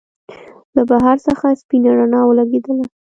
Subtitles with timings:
[0.75, 2.85] له بهر څخه سپينه رڼا ولګېدله.